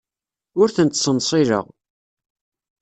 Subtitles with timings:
[0.59, 1.65] Ur ten-ttsenṣileɣ.